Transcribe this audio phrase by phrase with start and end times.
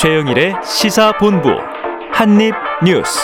[0.00, 1.50] 최영일의 시사본부
[2.10, 3.20] 한입뉴스.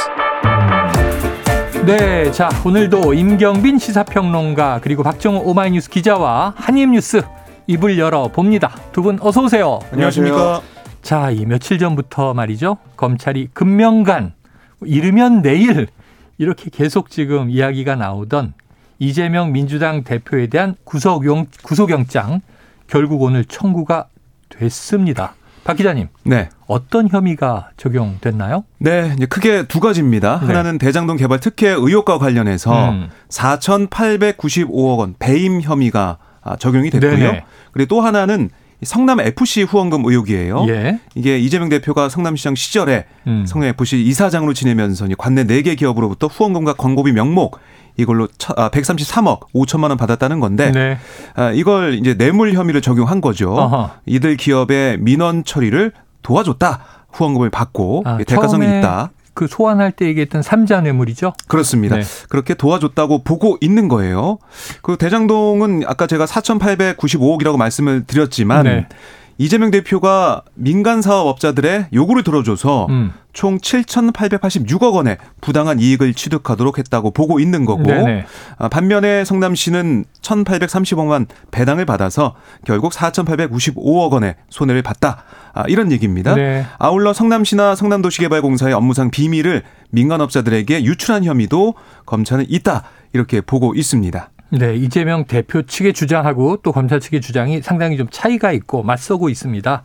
[1.86, 7.22] 네, 자 오늘도 임경빈 시사평론가 그리고 박정호 오마이뉴스 기자와 한입뉴스
[7.66, 8.74] 입을 열어 봅니다.
[8.92, 9.78] 두 분 어서 오세요.
[9.90, 10.60] 안녕하십니까.
[11.00, 12.76] 자, 이 며칠 전부터 말이죠.
[12.98, 14.34] 검찰이 금명간
[14.84, 15.86] 이르면 내일
[16.36, 18.52] 이렇게 계속 지금 이야기가 나오던
[18.98, 22.42] 이재명 민주당 대표에 대한 구속영, 구속영장
[22.86, 24.08] 결국 오늘 청구가
[24.50, 25.36] 됐습니다.
[25.66, 26.06] 박 기자님.
[26.22, 26.48] 네.
[26.68, 28.64] 어떤 혐의가 적용됐나요?
[28.78, 30.38] 네, 이제 크게 두 가지입니다.
[30.40, 30.46] 네.
[30.46, 33.08] 하나는 대장동 개발 특혜 의혹과 관련해서 음.
[33.28, 37.10] 4,895억 원 배임 혐의가 아, 적용이 됐고요.
[37.10, 37.44] 네네.
[37.72, 38.50] 그리고 또 하나는
[38.82, 40.66] 성남 FC 후원금 의혹이에요.
[40.68, 40.98] 예.
[41.14, 43.44] 이게 이재명 대표가 성남시장 시절에 음.
[43.46, 47.58] 성남 FC 이사장으로 지내면서 이 관내 4개 기업으로부터 후원금과 광고비 명목
[47.96, 50.98] 이걸로 처- 아, 133억 5천만 원 받았다는 건데 네.
[51.34, 53.52] 아, 이걸 이제 뇌물 혐의를 적용한 거죠.
[53.54, 53.90] 어허.
[54.04, 56.80] 이들 기업의 민원 처리를 도와줬다.
[57.12, 59.10] 후원금을 받고 아, 대가성이 처음에 있다.
[59.36, 61.34] 그 소환할 때 얘기했던 삼자 뇌물이죠?
[61.46, 61.96] 그렇습니다.
[61.96, 62.02] 네.
[62.30, 64.38] 그렇게 도와줬다고 보고 있는 거예요.
[64.80, 68.88] 그 대장동은 아까 제가 4,895억이라고 말씀을 드렸지만 네.
[69.36, 73.12] 이재명 대표가 민간 사업업자들의 요구를 들어줘서 음.
[73.36, 78.24] 총 7,886억 원의 부당한 이익을 취득하도록 했다고 보고 있는 거고 네네.
[78.56, 82.34] 아, 반면에 성남시는 1,830억만 배당을 받아서
[82.64, 85.24] 결국 4,895억 원의 손해를 봤다.
[85.52, 86.34] 아, 이런 얘기입니다.
[86.34, 86.64] 네.
[86.78, 91.74] 아울러 성남시나 성남도시개발공사의 업무상 비밀을 민간업자들에게 유출한 혐의도
[92.06, 92.84] 검찰은 있다.
[93.12, 94.30] 이렇게 보고 있습니다.
[94.52, 99.82] 네, 이재명 대표 측의 주장하고 또 검찰 측의 주장이 상당히 좀 차이가 있고 맞서고 있습니다.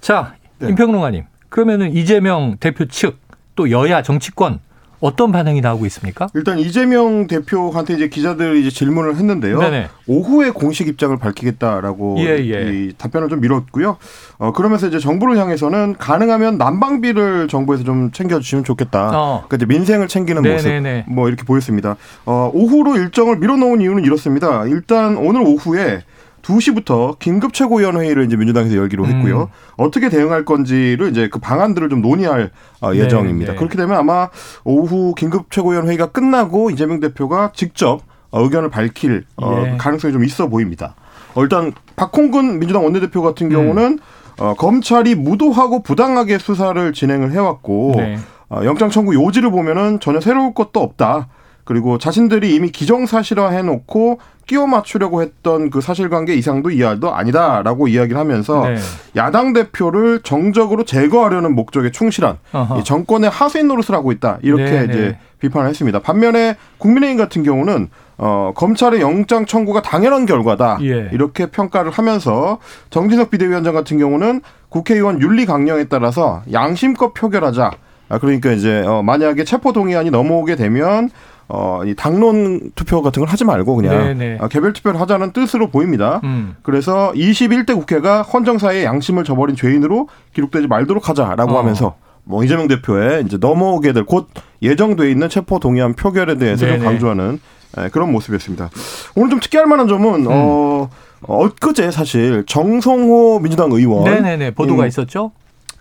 [0.00, 0.68] 자, 네.
[0.70, 1.24] 임평롱아님.
[1.56, 3.26] 그러면은 이재명 대표 측
[3.56, 4.60] 또 여야 정치권
[5.00, 6.26] 어떤 반응이 나오고 있습니까?
[6.34, 9.58] 일단 이재명 대표한테 이제 기자들이 이제 질문을 했는데요.
[9.58, 9.88] 네네.
[10.06, 12.72] 오후에 공식 입장을 밝히겠다라고 예, 예.
[12.72, 13.98] 이 답변을 좀 미뤘고요.
[14.38, 19.10] 어, 그러면서 이제 정부를 향해서는 가능하면 난방비를 정부에서 좀 챙겨주시면 좋겠다.
[19.12, 19.44] 어.
[19.46, 21.04] 그러니까 이제 민생을 챙기는 네네네.
[21.06, 21.96] 모습, 뭐 이렇게 보였습니다.
[22.24, 24.64] 어, 오후로 일정을 밀어놓은 이유는 이렇습니다.
[24.64, 26.02] 일단 오늘 오후에
[26.46, 29.10] 2시부터 긴급 최고위원 회의를 이제 민주당에서 열기로 음.
[29.10, 29.50] 했고요.
[29.76, 33.52] 어떻게 대응할 건지를 이제 그 방안들을 좀 논의할 어, 네, 예정입니다.
[33.52, 33.58] 네.
[33.58, 34.28] 그렇게 되면 아마
[34.64, 39.76] 오후 긴급 최고위원 회의가 끝나고 이재명 대표가 직접 어, 의견을 밝힐 어, 예.
[39.76, 40.94] 가능성이 좀 있어 보입니다.
[41.34, 43.98] 어, 일단 박홍근 민주당 원내대표 같은 경우는 음.
[44.38, 48.18] 어, 검찰이 무도하고 부당하게 수사를 진행을 해왔고 네.
[48.48, 51.28] 어, 영장 청구 요지를 보면은 전혀 새로울 것도 없다.
[51.66, 58.68] 그리고 자신들이 이미 기정사실화 해놓고 끼워 맞추려고 했던 그 사실관계 이상도 이하도 아니다라고 이야기를 하면서
[58.68, 58.76] 네.
[59.16, 62.38] 야당 대표를 정적으로 제거하려는 목적에 충실한.
[62.78, 65.18] 이 정권의 하수인 노릇을 하고 있다 이렇게 네, 이제 네.
[65.40, 65.98] 비판을 했습니다.
[65.98, 67.88] 반면에 국민의힘 같은 경우는
[68.18, 71.10] 어, 검찰의 영장 청구가 당연한 결과다 예.
[71.12, 72.58] 이렇게 평가를 하면서
[72.90, 77.72] 정진석 비대위원장 같은 경우는 국회의원 윤리 강령에 따라서 양심껏 표결하자.
[78.08, 81.10] 아, 그러니까 이제 어, 만약에 체포 동의안이 넘어오게 되면
[81.48, 84.38] 어, 이 당론 투표 같은 걸 하지 말고 그냥 네, 네.
[84.40, 86.20] 아, 개별 투표를 하자는 뜻으로 보입니다.
[86.24, 86.56] 음.
[86.62, 91.58] 그래서 21대 국회가 헌정사의 양심을 저버린 죄인으로 기록되지 말도록 하자라고 어.
[91.58, 94.28] 하면서 뭐 이재명 대표의 이제 넘어오게 될 곧
[94.62, 96.78] 예정돼 있는 체포 동의안 표결에 대해서 네네.
[96.78, 97.38] 좀 강조하는
[97.78, 98.70] 예, 그런 모습이었습니다.
[99.14, 100.88] 오늘 좀 특이할 만한 점은 어
[101.22, 104.52] 엊그제 사실 정성호 민주당 의원 네네네.
[104.52, 105.30] 보도가 음, 있었죠?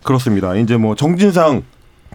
[0.03, 0.56] 그렇습니다.
[0.56, 1.64] 이제 뭐 정진상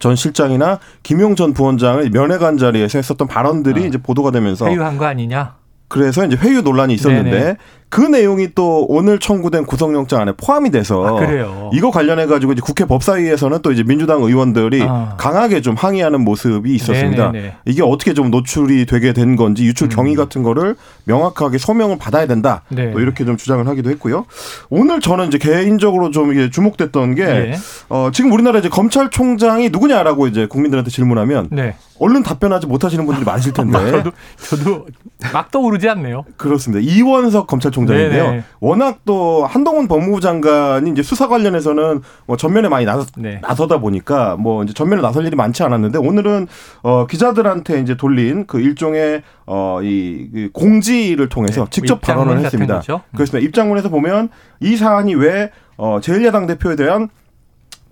[0.00, 3.87] 전 실장이나 김용 전 부원장을 면회관 자리에서 했었던 발언들이 아.
[3.87, 5.55] 이제 보도가 되면서 회유한 거 아니냐?
[5.87, 7.56] 그래서 이제 회유 논란이 있었는데 네네.
[7.90, 11.70] 그 내용이 또 오늘 청구된 구속영장 안에 포함이 돼서 아, 그래요?
[11.74, 15.16] 이거 관련해 가지고 이제 국회 법사위에서는 또 이제 민주당 의원들이 아.
[15.18, 17.32] 강하게 좀 항의하는 모습이 있었습니다.
[17.32, 17.54] 네네네.
[17.66, 22.62] 이게 어떻게 좀 노출이 되게 된 건지 유출 경위 같은 거를 명확하게 소명을 받아야 된다.
[22.68, 22.92] 네.
[22.92, 24.24] 또 이렇게 좀 주장을 하기도 했고요.
[24.68, 27.56] 오늘 저는 이제 개인적으로 좀 이게 주목됐던 게 네.
[27.88, 31.74] 어, 지금 우리나라 이제 검찰총장이 누구냐라고 이제 국민들한테 질문하면 네.
[31.98, 34.86] 얼른 답변하지 못하시는 분들이 많으실 텐데 저도 저도
[35.32, 36.24] 막 떠오르지 않네요.
[36.36, 36.80] 그렇습니다.
[36.82, 38.24] 이원석 검찰총 장인데요.
[38.24, 38.44] 네네.
[38.60, 43.38] 워낙 또 한동훈 법무부 장관이 이제 수사 관련해서는 뭐 전면에 많이 나서, 네.
[43.43, 46.46] 나서다 보니까 뭐 이제 전면에 나설 일이 많지 않았는데 오늘은
[46.82, 52.82] 어 기자들한테 이제 돌린 그 일종의 어이 그 공지를 통해서 네, 직접 입장문 발언을 했습니다.
[52.88, 52.99] 음.
[53.14, 53.46] 그렇습니다.
[53.46, 54.28] 입장문에서 보면
[54.60, 57.08] 이 사안이 왜 어, 제1야당 대표에 대한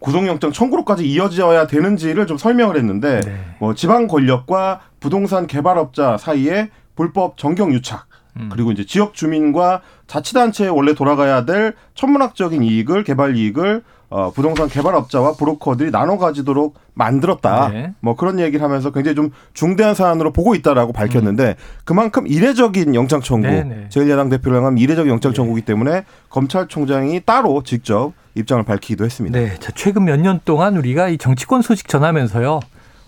[0.00, 3.34] 구속영장 청구로까지 이어져야 되는지를 좀 설명을 했는데 네.
[3.58, 8.07] 뭐 지방 권력과 부동산 개발업자 사이에 불법 정경 유착
[8.38, 8.49] 음.
[8.52, 15.35] 그리고 이제 지역 주민과 자치단체에 원래 돌아가야 될 천문학적인 이익을 개발 이익을 어, 부동산 개발업자와
[15.35, 17.69] 브로커들이 나눠 가지도록 만들었다.
[17.69, 17.93] 네.
[18.00, 23.46] 뭐 그런 얘기를 하면서 굉장히 좀 중대한 사안으로 보고 있다라고 밝혔는데 그만큼 이례적인 영장 청구,
[23.49, 23.87] 네, 네.
[23.90, 29.38] 제1야당 대표를 향한 이례적인 영장 청구이기 때문에 검찰총장이 따로 직접 입장을 밝히기도 했습니다.
[29.38, 29.55] 네.
[29.58, 32.61] 자, 최근 몇 년 동안 우리가 이 정치권 소식 전하면서요.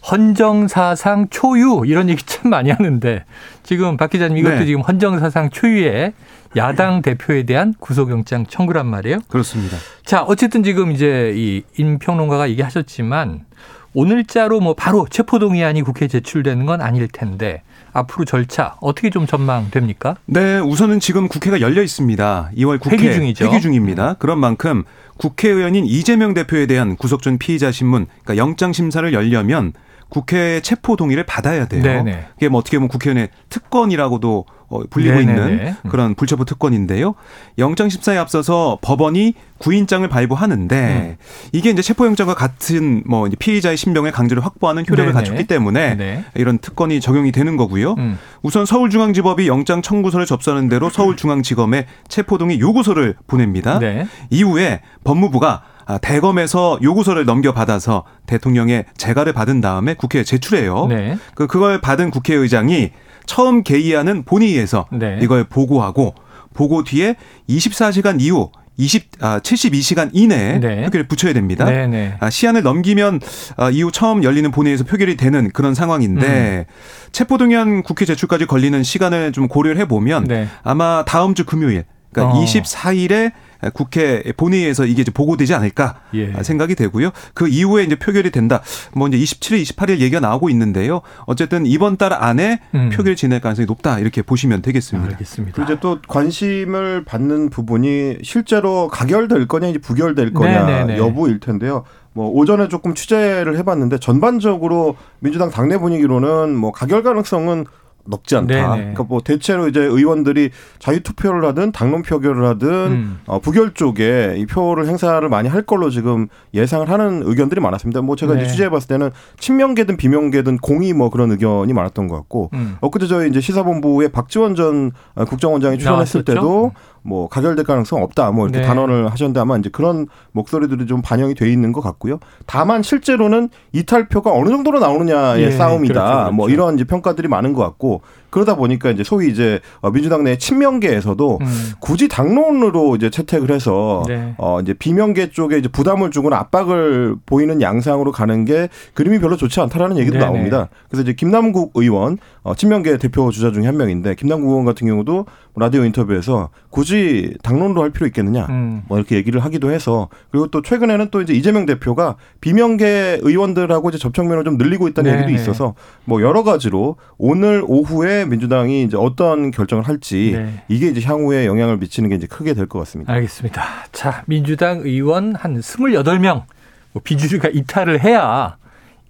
[0.09, 3.25] 헌정사상 초유 이런 얘기 참 많이 하는데
[3.63, 4.67] 지금 박 기자님 이것도 네.
[4.67, 6.13] 지금 헌정사상 초유의
[6.57, 9.19] 야당 대표에 대한 구속영장 청구란 말이에요.
[9.29, 9.77] 그렇습니다.
[10.05, 13.45] 자, 어쨌든 지금 이제 이 임평론가가 얘기하셨지만
[13.93, 17.63] 오늘자로 뭐 바로 체포동의안이 국회에 제출되는 건 아닐 텐데
[17.93, 20.17] 앞으로 절차 어떻게 좀 전망됩니까?
[20.27, 22.51] 네, 우선은 지금 국회가 열려 있습니다.
[22.57, 23.47] 2월 국회 회기 중이죠.
[23.47, 24.15] 회기 중입니다.
[24.15, 24.85] 그런 만큼
[25.17, 29.73] 국회의원인 이재명 대표에 대한 구속 전 피의자 신문, 그러니까 영장 심사를 열려면
[30.11, 31.83] 국회 체포 동의를 받아야 돼요.
[31.83, 32.27] 네네.
[32.35, 35.53] 그게 뭐 어떻게 보면 국회의원의 특권이라고도 어, 불리고 네네네.
[35.53, 37.15] 있는 그런 불체포 특권인데요.
[37.59, 41.19] 영장 심사에 앞서서 법원이 구인장을 발부하는데
[41.53, 45.13] 이게 이제 체포영장과 같은 뭐 이제 피의자의 신병의 강제를 확보하는 효력을 네네.
[45.13, 46.25] 갖췄기 때문에 네.
[46.35, 47.95] 이런 특권이 적용이 되는 거고요.
[47.99, 48.19] 음.
[48.43, 53.81] 우선 서울중앙지법이 영장 청구서를 접수하는 대로 서울중앙지검에 체포동의 요구서를 보냅니다.
[53.81, 54.07] 네.
[54.31, 60.87] 이후에 법무부가 아, 대검에서 요구서를 넘겨받아서 대통령의 재가를 받은 다음에 국회에 제출해요.
[60.87, 61.19] 네.
[61.35, 62.91] 그 그걸 받은 국회의장이
[63.27, 65.19] 처음 개의하는 본회의에서 네.
[65.23, 66.15] 이걸 보고하고
[66.55, 67.17] 보고 뒤에
[67.49, 70.83] 24시간 이후 20, 아, 72시간 이내에 네.
[70.85, 71.67] 표결을 붙여야 됩니다.
[71.67, 72.17] 네, 네.
[72.19, 73.21] 아, 시한을 넘기면
[73.57, 76.75] 아, 이후 처음 열리는 본회의에서 표결이 되는 그런 상황인데 음.
[77.13, 80.49] 체포동의안 국회 제출까지 걸리는 시간을 좀 고려를 해보면 네.
[80.63, 82.43] 아마 다음 주 금요일 그러니까 어.
[82.43, 83.33] 24일에
[83.75, 86.33] 국회 본회의에서 이게 이제 보고되지 않을까 예.
[86.43, 87.11] 생각이 되고요.
[87.35, 88.63] 그 이후에 이제 표결이 된다.
[88.95, 91.03] 뭐 이제 27일, 28일 얘기가 나오고 있는데요.
[91.27, 92.91] 어쨌든 이번 달 안에 음.
[92.91, 95.13] 표결 진행 가능성이 높다 이렇게 보시면 되겠습니다.
[95.13, 95.55] 알겠습니다.
[95.57, 100.99] 그리고 이제 또 관심을 받는 부분이 실제로 가결될 거냐 이제 부결될 거냐 네네네.
[100.99, 101.85] 여부일 텐데요.
[102.13, 107.67] 뭐 오전에 조금 취재를 해봤는데 전반적으로 민주당 당내 분위기로는 뭐 가결 가능성은
[108.11, 108.55] 높지 않다.
[108.55, 108.77] 네네.
[108.77, 113.21] 그러니까 뭐 대체로 이제 의원들이 자유 투표를 하든 당론 표결을 하든 음.
[113.27, 118.03] 어, 부결 쪽에 이 표를 행사를 많이 할 걸로 지금 예상을 하는 의견들이 많았습니다.
[118.03, 118.43] 뭐 제가 네.
[118.43, 122.77] 이제 취재해 봤을 때는 친명계든 비명계든 공이 뭐 그런 의견이 많았던 것 같고 음.
[122.81, 126.35] 엊그제 저희 이제 시사본부에 박지원 전 어, 국정원장이 출연했을 나왔었죠?
[126.35, 126.73] 때도
[127.03, 128.67] 뭐 가결될 가능성 없다 뭐 이렇게 네.
[128.67, 132.19] 단언을 하셨는데 아마 이제 그런 목소리들이 좀 반영이 돼 있는 것 같고요.
[132.47, 135.95] 다만 실제로는 이탈표가 어느 정도로 나오느냐의 예, 싸움이다.
[135.95, 136.33] 그렇죠, 그렇죠.
[136.33, 140.39] 뭐 이런 이제 평가들이 많은 것 같고 그러다 보니까 이제 소위 이제 어, 민주당 내
[140.39, 141.73] 친명계에서도 음.
[141.81, 144.35] 굳이 당론으로 이제 채택을 해서 네.
[144.39, 149.61] 어 이제 비명계 쪽에 이제 부담을 주거나 압박을 보이는 양상으로 가는 게 그림이 별로 좋지
[149.61, 150.25] 않다라는 얘기도 네네.
[150.25, 150.69] 나옵니다.
[150.89, 155.27] 그래서 이제 김남국 의원 어 친명계 대표 주자 중에 한 명인데 김남국 의원 같은 경우도
[155.57, 158.83] 라디오 인터뷰에서 굳이 당론으로 할 필요 있겠느냐 음.
[158.89, 163.99] 뭐 이렇게 얘기를 하기도 해서 그리고 또 최근에는 또 이제 이재명 대표가 비명계 의원들하고 이제
[163.99, 165.23] 접촉면을 좀 늘리고 있다는 네네.
[165.25, 165.75] 얘기도 있어서
[166.05, 170.63] 뭐 여러 가지로 오늘 오후에 민주당이 이제 어떤 결정을 할지 네.
[170.69, 173.13] 이게 이제 향후에 영향을 미치는 게 이제 크게 될 것 같습니다.
[173.13, 173.63] 알겠습니다.
[173.93, 176.45] 자, 민주당 의원 한 28명
[176.93, 178.57] 뭐 비주류가 이탈을 해야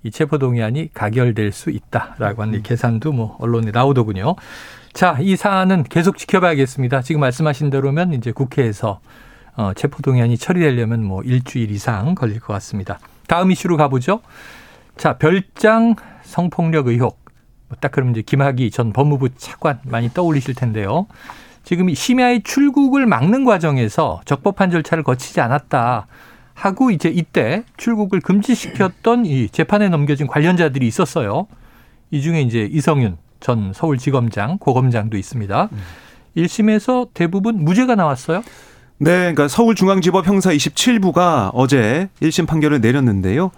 [0.02, 4.34] 이 체포동의안이 가결될 수 있다라고 하는 이 계산도 뭐 언론에 나오더군요.
[4.92, 7.02] 자, 이 사안은 계속 지켜봐야겠습니다.
[7.02, 9.00] 지금 말씀하신 대로면 이제 국회에서
[9.56, 12.98] 어, 체포동의안이 처리되려면 뭐 일주일 이상 걸릴 것 같습니다.
[13.26, 14.20] 다음 이슈로 가보죠.
[14.96, 17.19] 자, 별장 성폭력 의혹.
[17.70, 21.06] 뭐딱 그러면 이제 김학의 전 법무부 차관 많이 떠올리실 텐데요.
[21.62, 26.06] 지금 이 심야의 출국을 막는 과정에서 적법한 절차를 거치지 않았다
[26.54, 31.46] 하고 이제 이때 출국을 금지시켰던 이 재판에 넘겨진 관련자들이 있었어요.
[32.10, 35.68] 이 중에 이제 이성윤 전 서울지검장, 고검장도 있습니다.
[36.36, 38.42] 1심에서 대부분 무죄가 나왔어요.
[38.98, 43.50] 네, 그러니까 서울중앙지법 형사 27부가 어제 1심 판결을 내렸는데요.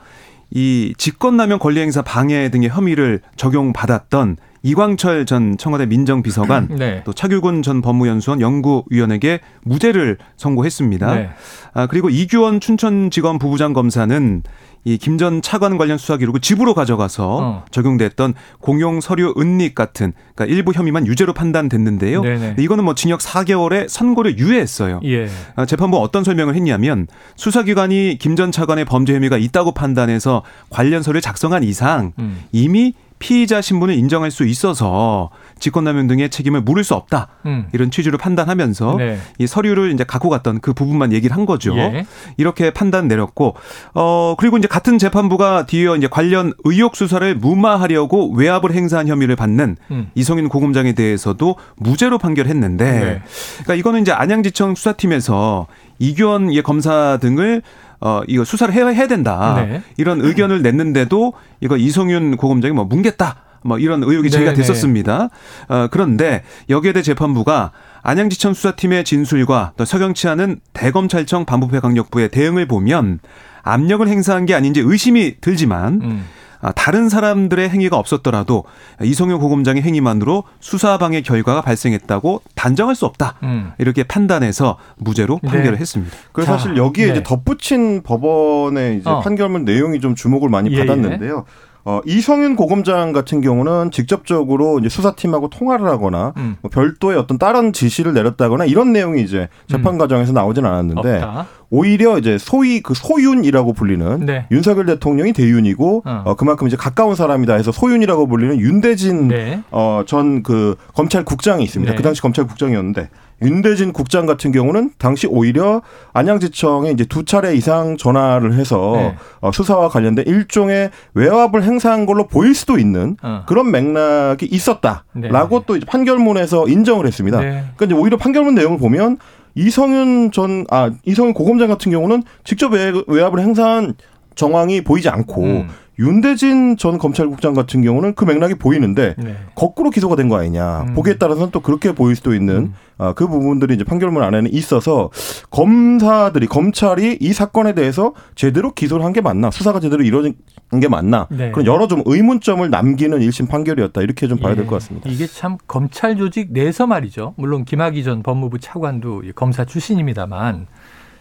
[0.55, 7.03] 이 직권남용 권리행사 방해 등의 혐의를 적용받았던 이광철 전 청와대 민정비서관 네.
[7.05, 11.15] 또 차규근 전 법무연수원 연구위원에게 무죄를 선고했습니다.
[11.15, 11.31] 네.
[11.75, 14.43] 아, 그리고 이규원 춘천지검 부부장 검사는
[14.85, 17.65] 이 김 전 차관 관련 수사 기록을 집으로 가져가서 어.
[17.71, 22.23] 적용됐던 공용 서류 은닉 같은 그러니까 일부 혐의만 유죄로 판단됐는데요.
[22.23, 22.57] 네네.
[22.59, 25.01] 이거는 뭐 징역 4개월에 선고를 유예했어요.
[25.05, 25.29] 예.
[25.55, 31.21] 아, 재판부 어떤 설명을 했냐면 수사기관이 김 전 차관의 범죄 혐의가 있다고 판단해서 관련 서류를
[31.21, 32.43] 작성한 이상 음.
[32.51, 37.29] 이미 피의자 신분을 인정할 수 있어서 직권남용 등의 책임을 물을 수 없다.
[37.47, 37.69] 음.
[37.73, 39.19] 이런 취지로 판단하면서 네.
[39.39, 41.77] 이 서류를 이제 갖고 갔던 그 부분만 얘기를 한 거죠.
[41.77, 42.05] 예.
[42.37, 43.55] 이렇게 판단 내렸고
[43.95, 49.77] 어 그리고 이제 같은 재판부가 뒤에 이제 관련 의혹 수사를 무마하려고 외압을 행사한 혐의를 받는
[49.93, 50.11] 음.
[50.17, 53.23] 이성윤 고검장에 대해서도 무죄로 판결했는데 네.
[53.63, 55.69] 그러니까 이거는 이제 안양지청 수사팀에서
[56.01, 57.63] 이규원 예 검사 등을
[58.05, 59.81] 어 이거 수사를 해야, 해야 된다 네.
[59.97, 64.61] 이런 의견을 냈는데도 이거 이성윤 고검장이 뭐 뭉갰다 뭐 이런 의혹이 제기가 네네.
[64.61, 65.29] 됐었습니다.
[65.69, 67.71] 어 그런데 여기에 대해 재판부가
[68.03, 73.21] 안양지청 수사팀의 진술과 또 서경치하는 대검찰청 반부패 강력부의 대응을 보면
[73.63, 76.25] 압력을 행사한 게 아닌지 의심이 들지만 음.
[76.63, 78.65] 아, 다른 사람들의 행위가 없었더라도
[79.03, 83.35] 이성효 고검장의 행위만으로 수사방해 결과가 발생했다고 단정할 수 없다.
[83.43, 83.73] 음.
[83.79, 85.51] 이렇게 판단해서 무죄로 네.
[85.51, 86.17] 판결을 했습니다.
[86.33, 87.13] 그 자, 사실 여기에 네.
[87.13, 89.21] 이제 덧붙인 법원의 이제 어.
[89.21, 91.45] 판결문 내용이 좀 주목을 많이 예, 받았는데요.
[91.85, 96.57] 어, 이성윤 고검장 같은 경우는 직접적으로 이제 수사팀하고 통화를 하거나 음.
[96.61, 101.15] 뭐 별도의 어떤 다른 지시를 내렸다거나 이런 내용이 이제 재판 과정에서 나오진 않았는데 음.
[101.15, 101.47] 없다.
[101.71, 104.47] 오히려 이제 소위 그 소윤이라고 불리는 네.
[104.51, 106.23] 윤석열 대통령이 대윤이고 어.
[106.27, 106.35] 어.
[106.35, 109.63] 그만큼 이제 가까운 사람이다 해서 소윤이라고 불리는 윤대진 네.
[109.71, 111.93] 어, 전 그 검찰국장이 있습니다.
[111.93, 111.97] 네.
[111.97, 113.09] 그 당시 검찰국장이었는데
[113.43, 115.83] 윤대진 국장 같은 경우는 당시 오히려
[116.13, 119.17] 안양지청에 이제 두 차례 이상 전화를 해서 네.
[119.41, 123.45] 어, 수사와 관련된 일종의 외압을 행사한 걸로 보일 수도 있는 어.
[123.47, 125.65] 그런 맥락이 있었다라고 네.
[125.67, 127.41] 또 이제 판결문에서 인정을 했습니다.
[127.41, 127.51] 네.
[127.77, 129.19] 그러니까 이제 오히려 판결문 내용을 보면
[129.55, 133.95] 이성윤 전, 아, 이성윤 고검장 같은 경우는 직접 외, 외압을 행사한
[134.35, 135.69] 정황이 보이지 않고 음.
[136.07, 139.37] 윤대진 전 검찰국장 같은 경우는 그 맥락이 보이는데 네.
[139.55, 140.83] 거꾸로 기소가 된 거 아니냐.
[140.89, 140.95] 음.
[140.95, 145.11] 보기에 따라서는 또 그렇게 보일 수도 있는 아, 그 부분들이 이제 판결문 안에는 있어서
[145.51, 150.35] 검사들이 검찰이 이 사건에 대해서 제대로 기소를 한 게 맞나 수사가 제대로 이루어진
[150.81, 151.51] 게 맞나 네.
[151.51, 154.69] 그런 여러 좀 의문점을 남기는 1심 판결이었다 이렇게 좀 봐야 될 예.
[154.69, 155.11] 것 같습니다.
[155.11, 157.35] 이게 참 검찰 조직 내에서 말이죠.
[157.37, 160.67] 물론 김학의 전 법무부 차관도 검사 출신입니다만,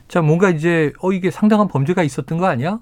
[0.08, 2.80] 자 뭔가 이제 어 이게 상당한 범죄가 있었던 거 아니야?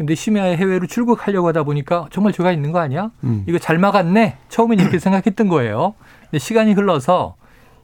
[0.00, 3.10] 근데 심야에 해외로 출국하려고 하다 보니까 정말 죄가 있는 거 아니야?
[3.22, 3.44] 음.
[3.46, 4.38] 이거 잘 막았네.
[4.48, 5.92] 처음엔 이렇게 생각했던 거예요.
[6.22, 7.34] 근데 시간이 흘러서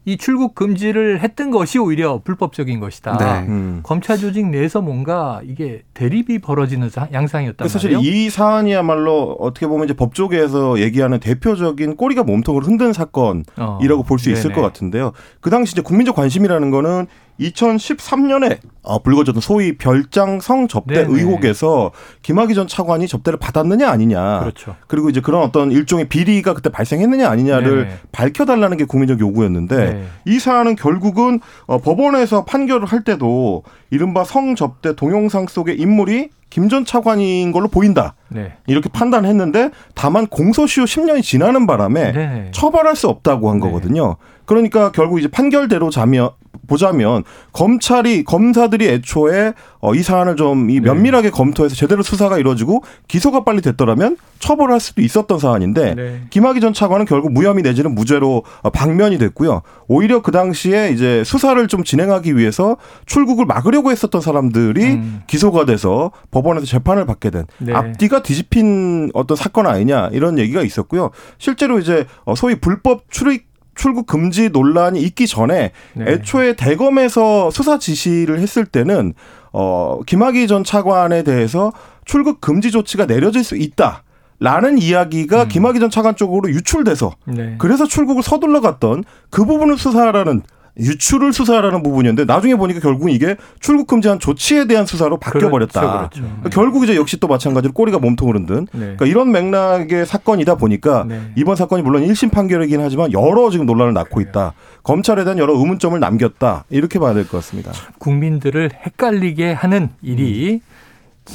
[0.06, 3.18] 이 출국 금지를 했던 것이 오히려 불법적인 것이다.
[3.18, 3.46] 네.
[3.48, 3.80] 음.
[3.82, 8.10] 검찰 조직 내에서 뭔가 이게 대립이 벌어지는 사- 양상이었단 사실 말이에요.
[8.14, 14.54] 이 사안이야말로 어떻게 보면 이제 법조계에서 얘기하는 대표적인 꼬리가 몸통을 흔든 사건이라고 어, 볼수 있을.
[14.54, 15.12] 것 같은데요.
[15.42, 17.08] 그 당시 이제 국민적 관심이라는 거는
[17.40, 21.08] 2013년에 어, 불거졌던 소위 별장 성 접대 네네.
[21.12, 21.90] 의혹에서
[22.22, 24.40] 김학의 전 차관이 접대를 받았느냐 아니냐.
[24.40, 24.76] 그렇죠.
[24.86, 27.98] 그리고 이제 그런 어떤 일종의 비리가 그때 발생했느냐 아니냐를 네네.
[28.12, 30.04] 밝혀달라는 게 국민적 요구였는데 네.
[30.24, 36.84] 이 사안은 결국은 어, 법원에서 판결을 할 때도 이른바 성접대 동영상 속의 인물이 김 전
[36.84, 38.14] 차관인 걸로 보인다.
[38.28, 38.54] 네.
[38.66, 42.48] 이렇게 판단했는데 다만 공소시효 10년이 지나는 바람에 네.
[42.52, 43.66] 처벌할 수 없다고 한 네.
[43.66, 44.16] 거거든요.
[44.46, 46.30] 그러니까 결국 이제 판결대로 자면
[46.66, 50.80] 보자면 검찰이 검사들이 애초에 어, 이 사안을 좀이 네.
[50.80, 56.20] 면밀하게 검토해서 제대로 수사가 이루어지고 기소가 빨리 됐더라면 처벌할 수도 있었던 사안인데 네.
[56.30, 59.62] 김학의 전 차관은 결국 무혐의 내지는 무죄로 어, 방면이 됐고요.
[59.86, 65.22] 오히려 그 당시에 이제 수사를 좀 진행하기 위해서 출국을 막으려고 했었던 사람들이 음.
[65.26, 67.72] 기소가 돼서 법원에서 재판을 받게 된 네.
[67.72, 71.10] 앞뒤가 뒤집힌 어떤 사건 아니냐 이런 얘기가 있었고요.
[71.38, 73.46] 실제로 이제 어, 소위 불법 출입
[73.76, 76.04] 출국 금지 논란이 있기 전에 네.
[76.06, 79.14] 애초에 대검에서 수사 지시를 했을 때는
[79.52, 81.72] 어 김학의 전 차관에 대해서
[82.04, 84.02] 출국 금지 조치가 내려질 수 있다.
[84.38, 85.48] 라는 이야기가 음.
[85.48, 87.54] 김학의 전 차관 쪽으로 유출돼서 네.
[87.58, 90.42] 그래서 출국을 서둘러 갔던 그 부분을 수사하라는
[90.78, 95.80] 유출을 수사하라는 부분이었는데 나중에 보니까 결국은 이게 출국 금지한 조치에 대한 수사로 바뀌어 버렸다.
[96.10, 96.22] 그렇죠.
[96.40, 96.50] 그렇죠.
[96.50, 98.80] 결국 이제 역시 또 마찬가지로 꼬리가 몸통을 흔든 네.
[98.80, 101.20] 그러니까 이런 맥락의 사건이다 보니까 네.
[101.36, 104.52] 이번 사건이 물론 1심 판결이긴 하지만 여러 지금 논란을 낳고 있다.
[104.82, 106.64] 검찰에 대한 여러 의문점을 남겼다.
[106.70, 107.72] 이렇게 봐야 될 것 같습니다.
[107.98, 110.60] 국민들을 헷갈리게 하는 일이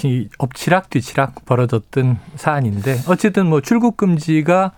[0.03, 4.71] 이 엎치락 뒤치락 벌어졌던 사안인데 어쨌든 뭐 출국 금지가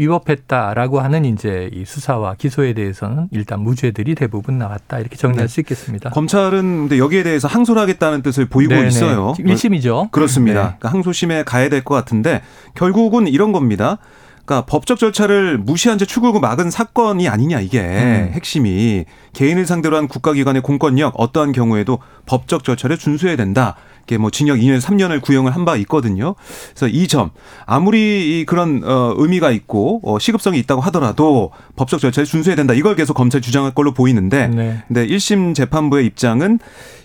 [0.00, 5.52] 위법했다라고 하는 이제 이 수사와 기소에 대해서는 일단 무죄들이 대부분 나왔다 이렇게 정리할 네.
[5.52, 6.10] 수 있겠습니다.
[6.10, 8.88] 검찰은 근데 여기에 대해서 항소를 하겠다는 뜻을 보이고 네네.
[8.88, 9.34] 있어요.
[9.36, 10.10] 지금 1심이죠.
[10.10, 10.54] 그렇습니다.
[10.60, 10.66] 네.
[10.78, 12.42] 그러니까 항소심에 가야 될 것 같은데
[12.74, 13.98] 결국은 이런 겁니다.
[14.44, 18.30] 그러니까 법적 절차를 무시한 채 출국을 막은 사건이 아니냐 이게 음.
[18.32, 23.76] 핵심이 개인을 상대로 한 국가기관의 공권력 어떠한 경우에도 법적 절차를 준수해야 된다.
[24.04, 26.34] 이게 뭐 징역 2년 3년을 구형을 한 바 있거든요.
[26.74, 27.30] 그래서 이 점
[27.66, 32.72] 아무리 이 그런 어 의미가 있고 어 시급성이 있다고 하더라도 법적 절차를 준수해야 된다.
[32.74, 34.82] 이걸 계속 검찰 주장할 걸로 보이는데 네.
[34.88, 36.58] 근데 1심 재판부의 입장은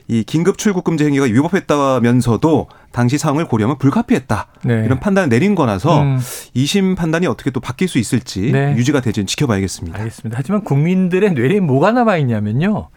[0.08, 4.48] 이 긴급 출국 금지 행위가 위법했다면서도 당시 상황을 고려하면 불가피했다.
[4.64, 4.84] 네.
[4.86, 6.20] 이런 판단을 내린 거라서 음,
[6.56, 8.76] 2심 판단이 어떻게 또 바뀔 수 있을지 네.
[8.78, 9.98] 유지가 될지는 지켜봐야겠습니다.
[9.98, 10.38] 알겠습니다.
[10.38, 12.90] 하지만 국민들의 뇌리에 뭐가 남아 있냐면요.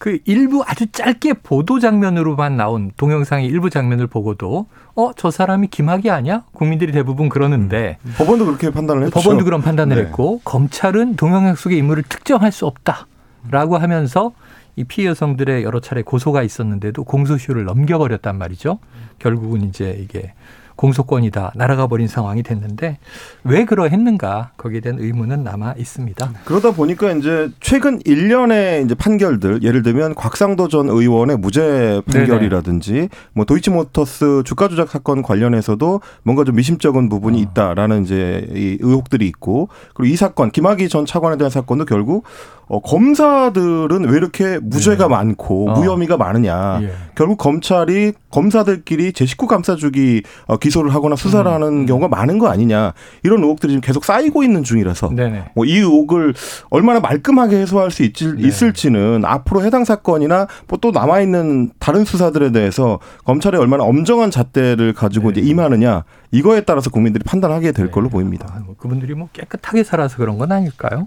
[0.00, 6.10] 그 일부 아주 짧게 보도 장면으로만 나온 동영상의 일부 장면을 보고도 어 저 사람이 김학이
[6.10, 6.44] 아니야?
[6.52, 9.12] 국민들이 대부분 그러는데 법원도 그렇게 판단을 했죠.
[9.20, 10.02] 법원도 그런 판단을 네.
[10.04, 14.32] 했고 검찰은 동영상 속의 인물을 특정할 수 없다라고 하면서
[14.74, 18.78] 이 피해 여성들의 여러 차례 고소가 있었는데도 공소시효를 넘겨버렸단 말이죠.
[19.18, 20.32] 결국은 이제 이게
[20.80, 22.96] 공소권이 다 날아가 버린 상황이 됐는데
[23.44, 26.32] 왜 그러했는가 거기에 대한 의문은 남아 있습니다.
[26.46, 33.44] 그러다 보니까 이제 최근 1년의 이제 판결들 예를 들면 곽상도 전 의원의 무죄 판결이라든지 뭐
[33.44, 37.42] 도이치모터스 주가 조작 사건 관련해서도 뭔가 좀 미심쩍은 부분이 어.
[37.42, 42.24] 있다라는 이제 이 의혹들이 있고 그리고 이 사건 김학의 전 차관에 대한 사건도 결국
[42.70, 45.10] 어, 검사들은 왜 이렇게 무죄가 네.
[45.10, 45.74] 많고 어.
[45.74, 46.78] 무혐의가 많으냐.
[46.82, 46.92] 예.
[47.20, 51.52] 결국 검찰이 검사들끼리 제 식구 감싸주기 어, 기소를 하거나 수사를 음.
[51.52, 52.94] 하는 경우가 많은 거 아니냐.
[53.22, 55.10] 이런 의혹들이 지금 계속 쌓이고 있는 중이라서.
[55.54, 56.32] 뭐 이 의혹을
[56.70, 58.48] 얼마나 말끔하게 해소할 수 있지, 네.
[58.48, 64.94] 있을지는 앞으로 해당 사건이나 뭐 또 남아 있는 다른 수사들에 대해서 검찰이 얼마나 엄정한 잣대를
[64.94, 65.40] 가지고 네.
[65.40, 67.90] 이제 임하느냐 이거에 따라서 국민들이 판단하게 될 네.
[67.92, 68.46] 걸로 보입니다.
[68.50, 71.06] 아, 뭐 그분들이 뭐 깨끗하게 살아서 그런 건 아닐까요?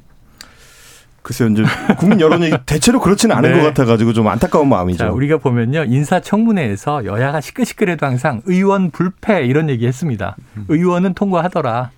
[1.24, 1.64] 글쎄요, 이제
[1.98, 3.58] 국민 여론이 대체로 그렇지는 않은 네.
[3.60, 4.98] 것 같아가지고 좀 안타까운 마음이죠.
[4.98, 5.86] 자, 우리가 보면요.
[5.86, 10.36] 인사청문회에서 여야가 시끌시끌해도 항상 의원 불패 이런 얘기 했습니다.
[10.58, 10.66] 음.
[10.68, 11.92] 의원은 통과하더라.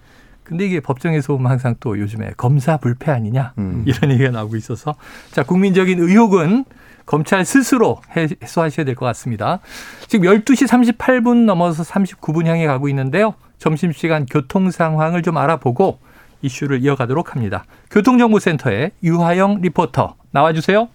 [0.43, 3.83] 근데 이게 법정에서 보면 항상 또 요즘에 검사 불패 아니냐 음.
[3.87, 4.93] 이런 얘기가 나오고 있어서
[5.31, 6.65] 자 국민적인 의혹은
[7.07, 9.59] 검찰 스스로 해- 해소하셔야 될 것 같습니다.
[10.07, 13.33] 지금 12시 38분 넘어서 39분 향해 가고 있는데요.
[13.57, 15.97] 점심시간 교통 상황을 좀 알아보고
[16.45, 17.65] 이슈를 이어가도록 합니다.
[17.91, 20.89] 교통정보센터의 유하영 리포터 나와주세요.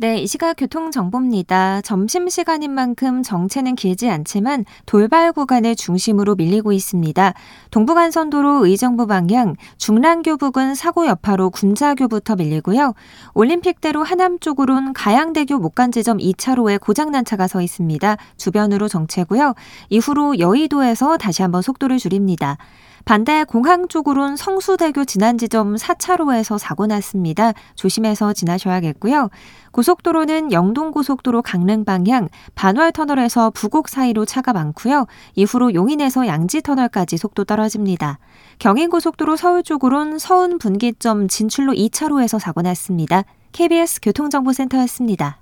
[0.00, 1.80] 네, 이 시각 교통정보입니다.
[1.80, 7.34] 점심시간인 만큼 정체는 길지 않지만 돌발 구간을 중심으로 밀리고 있습니다.
[7.72, 12.94] 동부간선도로 의정부 방향 중랑교 부근 사고 여파로 군자교부터 밀리고요.
[13.34, 18.18] 올림픽대로 하남 쪽으론 가양대교 목간 지점 2차로에 고장난 차가 서 있습니다.
[18.36, 19.54] 주변으로 정체고요.
[19.88, 22.56] 이후로 여의도에서 다시 한번 속도를 줄입니다.
[23.08, 27.54] 반대 공항 쪽으론 성수대교 지난 지점 4차로에서 사고 났습니다.
[27.74, 29.30] 조심해서 지나셔야겠고요.
[29.70, 35.06] 고속도로는 영동고속도로 강릉 방향 반월터널에서 부곡 사이로 차가 많고요.
[35.36, 38.18] 이후로 용인에서 양지터널까지 속도 떨어집니다.
[38.58, 43.22] 경인고속도로 서울 쪽으론 서운 분기점 진출로 2차로에서 사고 났습니다.
[43.52, 45.38] KBS 교통정보센터였습니다.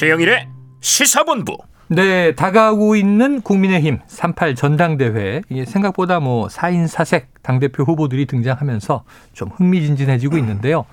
[0.00, 0.48] 최영일의
[0.80, 1.58] 시사본부.
[1.88, 5.42] 네, 다가오고 있는 국민의힘 38 전당대회.
[5.50, 10.86] 이게 생각보다 뭐 4인 4색 당대표 후보들이 등장하면서 좀 흥미진진해지고 있는데요.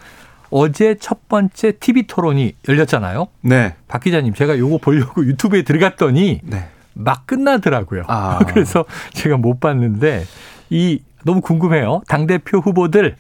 [0.50, 3.28] 어제 첫 번째 TV 토론이 열렸잖아요.
[3.44, 3.76] 네.
[3.88, 6.68] 박 기자님, 제가 요거 보려고 유튜브에 들어갔더니 네.
[6.94, 8.04] 막 끝나더라고요.
[8.08, 8.40] 아.
[8.52, 10.26] 그래서 제가 못 봤는데
[10.70, 12.02] 이 너무 궁금해요.
[12.10, 13.16] 당대표 후보들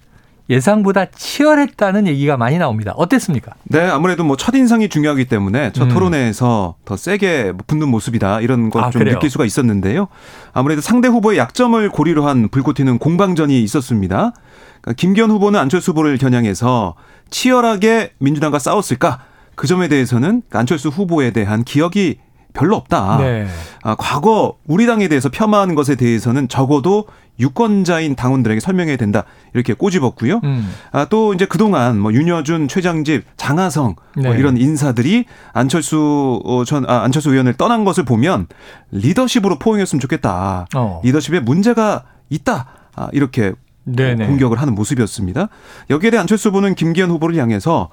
[0.49, 2.93] 예상보다 치열했다는 얘기가 많이 나옵니다.
[2.95, 3.53] 어땠습니까?
[3.63, 5.89] 네, 아무래도 뭐 첫인상이 중요하기 때문에 첫 음.
[5.89, 9.03] 토론회에서 더 세게 붙는 모습이다 이런 걸 아, 좀?
[9.03, 10.07] 느낄 수가 있었는데요.
[10.53, 14.31] 아무래도 상대 후보의 약점을 고리로 한 불꽃 튀는 공방전이 있었습니다.
[14.81, 16.95] 그러니까 김기현 후보는 안철수 후보를 겨냥해서
[17.29, 19.19] 치열하게 민주당과 싸웠을까?
[19.55, 22.19] 그 점에 대해서는 안철수 후보에 대한 기억이
[22.57, 23.17] 별로 없다.
[23.19, 23.47] 네.
[23.83, 27.05] 아, 과거 우리 당에 대해서 폄하한 것에 대해서는 적어도
[27.39, 29.23] 유권자인 당원들에게 설명해야 된다.
[29.53, 30.41] 이렇게 꼬집었고요.
[30.43, 30.73] 음.
[30.91, 34.39] 아, 또 이제 그동안 뭐 윤여준, 최장집, 장하성 뭐 네.
[34.39, 38.47] 이런 인사들이 안철수 어, 전 아, 안철수 의원을 떠난 것을 보면
[38.91, 40.65] 리더십으로 포용했으면 좋겠다.
[40.75, 41.01] 어.
[41.03, 42.65] 리더십에 문제가 있다.
[42.95, 44.25] 아, 이렇게 네네.
[44.25, 45.47] 공격을 하는 모습이었습니다.
[45.91, 47.89] 여기에 대해 안철수 후보는 김기현 후보를 향해서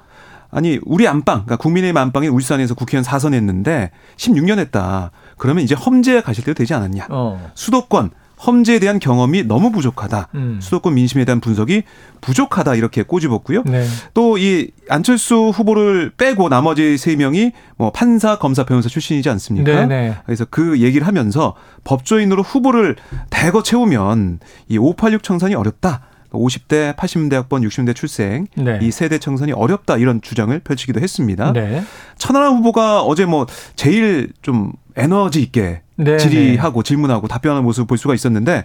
[0.55, 5.11] 아니 우리 안방, 그러니까 국민의힘 안방이 울산에서 국회의원 사선했는데 16년 했다.
[5.37, 7.09] 그러면 이제 험지에 가실 때도 되지 않았냐.
[7.11, 7.51] 어.
[7.55, 8.11] 수도권
[8.47, 10.29] 험지에 대한 경험이 너무 부족하다.
[10.35, 10.59] 음.
[10.63, 11.83] 수도권 민심에 대한 분석이
[12.21, 13.65] 부족하다 이렇게 꼬집었고요.
[13.65, 13.85] 네.
[14.13, 19.87] 또이 안철수 후보를 빼고 나머지 세 명이 뭐 판사, 검사, 변호사 출신이지 않습니까?
[19.87, 20.17] 네네.
[20.25, 22.97] 그래서 그 얘기를 하면서 법조인으로 후보를
[23.31, 26.03] 대거 채우면 이 586 청산이 어렵다.
[26.39, 28.79] 50대, 80대 학번, 60대 출생 네.
[28.83, 31.53] 이 세대 청산이 어렵다 이런 주장을 펼치기도 했습니다.
[31.53, 31.83] 네.
[32.19, 38.15] 천하람 후보가 어제 뭐 제일 좀 에너지 있게 네, 질의하고 질문하고 답변하는 모습을 볼 수가
[38.15, 38.65] 있었는데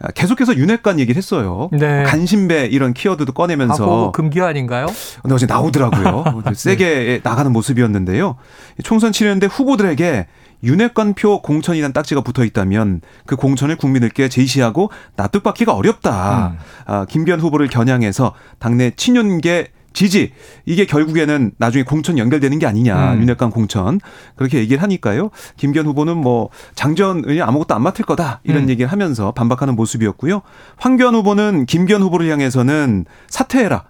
[0.00, 1.68] 아, 계속해서 윤핵관 얘기를 했어요.
[1.72, 2.04] 네.
[2.04, 4.86] 간신배 이런 키워드도 아, 꺼내면서 그거 금기 아닌가요?
[5.22, 6.44] 근데 어제 나오더라고요.
[6.54, 8.36] 세게 나가는 모습이었는데요.
[8.84, 10.26] 총선 치르는데 후보들에게
[10.62, 16.48] 윤핵관 표 공천이란 딱지가 붙어 있다면 그 공천을 국민들께 제시하고 납득받기가 어렵다.
[16.48, 16.58] 음.
[16.86, 20.32] 아, 김기현 후보를 겨냥해서 당내 친윤계 지지
[20.66, 23.22] 이게 결국에는 나중에 공천 연결되는 게 아니냐 음.
[23.22, 23.98] 윤핵관 공천
[24.36, 28.68] 그렇게 얘기를 하니까요 김기현 후보는 뭐 장전 의원 아무것도 안 맡을 거다 이런 음.
[28.68, 30.42] 얘기를 하면서 반박하는 모습이었고요
[30.76, 33.86] 황교안 후보는 김기현 후보를 향해서는 사퇴해라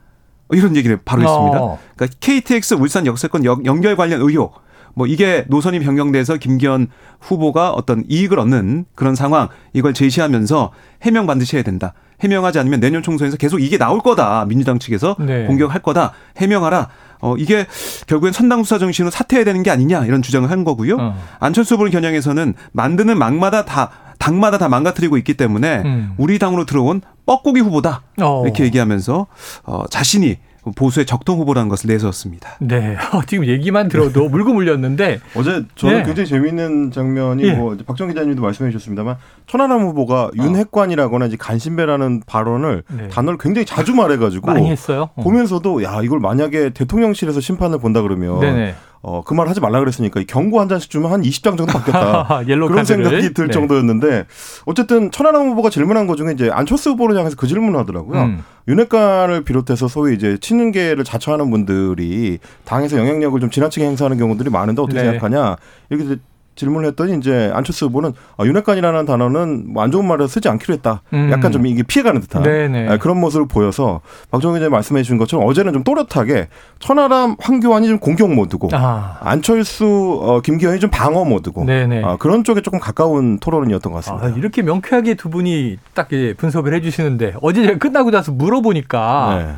[0.51, 1.61] 이런 얘기를 바로 했습니다.
[1.61, 1.79] 어.
[1.97, 4.63] 그러니까 KTX 울산 역세권 연- 연결 관련 의혹
[4.99, 6.89] 뭐 이게 노선이 변경돼서 김기현
[7.21, 11.95] 후보가 어떤 이익을 얻는 그런 상황 이걸 제시하면서 해명 반드시 해야 된다.
[12.21, 14.45] 해명하지 않으면 내년 총선에서 계속 이게 나올 거다.
[14.47, 15.47] 민주당 측에서 네.
[15.47, 16.15] 공격할 거다.
[16.37, 16.89] 해명하라.
[17.21, 17.67] 어 이게
[18.09, 20.97] 결국엔 선당 수사 정신으로 사퇴해야 되는 게 아니냐 이런 주장을 한 거고요.
[20.99, 21.17] 어.
[21.39, 26.15] 안철수 후보를 겨냥해서는 만드는 막마다 다 당마다 다 망가뜨리고 있기 때문에 음.
[26.17, 28.43] 우리 당으로 들어온 뻐꾸기 후보다 어.
[28.45, 29.27] 이렇게 얘기하면서
[29.63, 30.39] 어, 자신이
[30.73, 32.57] 보수의 적통 후보라는 것을 내세웠습니다.
[32.61, 32.97] 네.
[33.27, 36.03] 지금 얘기만 들어도 물고 물렸는데 어제 저는 네.
[36.05, 37.53] 굉장히 재미있는 장면이 예.
[37.53, 43.09] 뭐 박정 기자님도 말씀해 주셨습니다만 천하람 후보가 윤핵관이라거나 이제 간신배라는 발언을 네.
[43.09, 45.11] 단어를 굉장히 자주 말해가지고 많이 했어요.
[45.15, 45.23] 어.
[45.23, 48.75] 보면서도 야 이걸 만약에 대통령실에서 심판을 본다 그러면 네네.
[49.01, 52.43] 어, 그 말 하지 말라 그랬으니까 이 경고 한 장씩 주면 한 20장 정도 받겠다.
[52.49, 53.05] 옐로우 그런 카드를.
[53.05, 53.53] 생각이 들 네.
[53.53, 54.27] 정도였는데
[54.67, 58.21] 어쨌든 천하람 후보가 질문한 것 중에 이제 안철수 후보를 향해서 그 질문을 하더라고요.
[58.23, 58.45] 음.
[58.67, 65.01] 윤핵관을 비롯해서 소위 이제 친윤계를 자처하는 분들이 당에서 영향력을 좀 지나치게 행사하는 경우들이 많은데 어떻게
[65.01, 65.07] 네.
[65.11, 65.57] 생각하냐
[65.91, 66.17] 이렇게
[66.59, 71.01] 질문을 했더니 이제 안철수 후보는 아, 윤핵관이라는 단어는 뭐 안 좋은 말을 쓰지 않기로 했다.
[71.15, 71.31] 음.
[71.33, 72.89] 약간 좀 이게 피해가는 듯한 네네.
[72.89, 77.99] 아, 그런 모습을 보여서 박정희 기자 말씀해 주신 것처럼 어제는 좀 또렷하게 천하람 황교안이 좀
[77.99, 79.19] 공격 모드고 아.
[79.21, 81.65] 안철수 어, 김기현이 좀 방어 모드고.
[82.05, 84.27] 아, 그런 쪽에 조금 가까운 토론이었던 것 같습니다.
[84.27, 89.55] 아, 이렇게 명쾌하게 두 분이 딱 예, 분석을 해주시는데 어제 제가 끝나고 나서 물어보니까 네.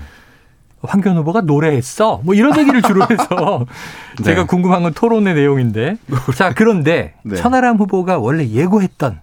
[0.82, 3.66] 황교안 후보가 노래했어 뭐 이런 얘기를 주로 해서
[4.18, 4.24] 네.
[4.24, 5.96] 제가 궁금한 건 토론의 내용인데
[6.34, 7.36] 자 그런데 네.
[7.36, 9.20] 천하람 후보가 원래 예고했던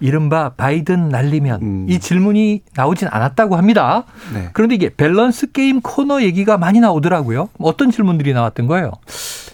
[0.00, 1.86] 이른바 바이든 날리면 음.
[1.88, 4.02] 이 질문이 나오진 않았다고 합니다.
[4.34, 4.48] 네.
[4.52, 7.50] 그런데 이게 밸런스 게임 코너 얘기가 많이 나오더라고요.
[7.60, 8.90] 어떤 질문들이 나왔던 거예요?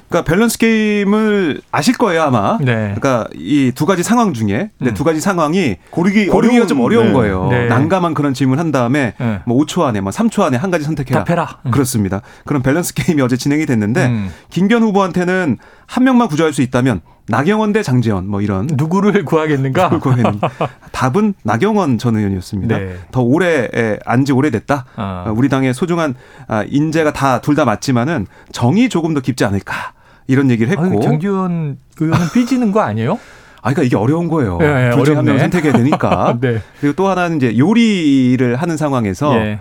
[0.08, 2.58] 그러니까 밸런스 게임을 아실 거예요 아마.
[2.60, 2.94] 네.
[2.96, 4.94] 그러니까 이 두 가지 상황 중에 음.
[4.94, 7.12] 두 가지 상황이 고르기 고르기가 좀 어려운 네.
[7.12, 7.48] 거예요.
[7.50, 7.66] 네.
[7.66, 9.40] 난감한 그런 질문 한 다음에 네.
[9.46, 11.24] 뭐 5초 안에 뭐 3초 안에 한 가지 선택해라.
[11.24, 11.58] 답해라.
[11.66, 11.70] 음.
[11.70, 12.22] 그렇습니다.
[12.44, 14.30] 그런 밸런스 게임이 어제 진행이 됐는데 음.
[14.50, 19.90] 김기현 후보한테는 한 명만 구조할 수 있다면 나경원 대 장재원 뭐 이런 누구를 구하겠는가?
[19.90, 20.40] 그거는
[20.92, 22.78] 답은 나경원 전 의원이었습니다.
[22.78, 22.96] 네.
[23.12, 23.68] 더 오래
[24.06, 24.86] 안지 오래됐다.
[24.96, 25.24] 아.
[25.26, 26.14] 어, 우리 당의 소중한
[26.46, 29.92] 아, 인재가 다 둘 다 맞지만은 정이 조금 더 깊지 않을까
[30.28, 30.82] 이런 얘기를 했고.
[30.84, 33.14] 아유, 장지원 의원은 삐지는 거 아니에요?
[33.60, 34.58] 아, 그러니까 이게 어려운 거예요.
[34.62, 35.24] 예, 예, 둘 중에 한.
[35.24, 36.38] 명을 선택해야 되니까.
[36.40, 36.62] 네.
[36.80, 39.58] 그리고 또 하나는 이제 요리를 하는 상황에서 예.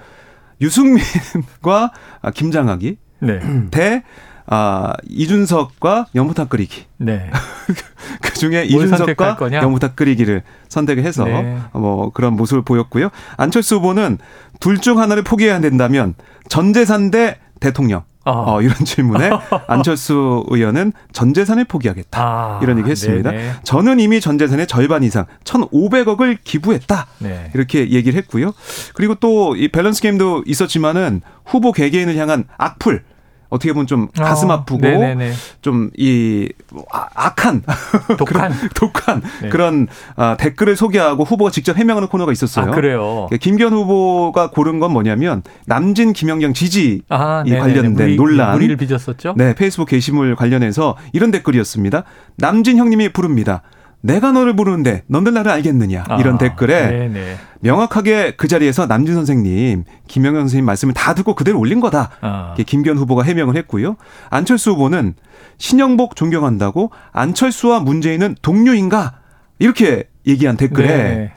[0.61, 3.39] 유승민과 아, 김장하기 네.
[3.71, 4.03] 대
[4.49, 6.85] 아, 이준석과 연무탕 끓이기.
[6.97, 7.29] 네.
[8.21, 9.37] 그 중에 이준석과?
[9.51, 11.57] 연무탕 끓이기를 선택을 해서 네.
[11.73, 13.09] 뭐 그런 모습을 보였고요.
[13.35, 14.19] 안철수 후보는
[14.59, 16.13] 둘 중 하나를 포기해야 된다면
[16.49, 18.03] 전 재산 대 대통령.
[18.27, 18.43] 아.
[18.47, 19.29] 어, 이런 질문에
[19.67, 22.21] 안철수 의원은 전 재산을 포기하겠다.
[22.21, 23.31] 아, 이런 얘기 했습니다.
[23.31, 23.51] 네네.
[23.63, 27.07] 저는 이미 전 재산의 절반 이상 1,500억을 기부했다.
[27.19, 27.51] 네.
[27.53, 28.53] 이렇게 얘기를 했고요.
[28.93, 33.03] 그리고 또 이 밸런스 게임도 있었지만은 후보 개개인을 향한 악플
[33.49, 35.33] 어떻게 보면 좀 가슴 어, 아프고 네네네.
[35.61, 36.49] 좀이
[36.89, 37.63] 악한
[38.17, 38.53] 독한.
[38.75, 39.49] 독한 네.
[39.49, 42.71] 그런 아, 댓글을 소개하고 후보가 직접 해명하는 코너가 있었어요.
[42.71, 43.27] 아, 그래요.
[43.39, 47.51] 김기현 후보가 고른 건 뭐냐면 남진 김영경 지지 아, 이.
[47.51, 48.53] 관련된 무리, 논란.
[48.53, 49.33] 무리를 빚었었죠?
[49.37, 52.03] 네, 페이스북 게시물 관련해서 이런 댓글이었습니다.
[52.37, 53.61] 남진 형님이 부릅니다.
[54.07, 57.37] 내가 너를 부르는데 넌들 나를 알겠느냐 이런 아, 댓글에 네네.
[57.59, 62.11] 명확하게 그 자리에서 남진 선생님, 김영경 선생님 말씀을 다 듣고 그대로 올린 거다.
[62.21, 62.55] 아.
[62.65, 63.97] 김기현 후보가 해명을 했고요.
[64.29, 65.15] 안철수 후보는
[65.57, 69.19] 신영복 존경한다고 안철수와 문재인은 동료인가
[69.59, 71.31] 이렇게 얘기한 댓글에 네.